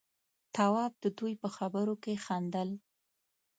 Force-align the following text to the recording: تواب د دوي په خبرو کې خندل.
تواب 0.55 0.93
د 1.03 1.05
دوي 1.17 1.33
په 1.41 1.49
خبرو 1.57 1.95
کې 2.03 2.13
خندل. 2.25 2.69